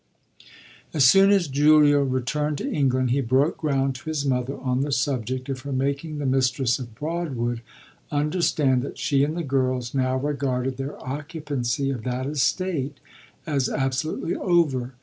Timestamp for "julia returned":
1.47-2.57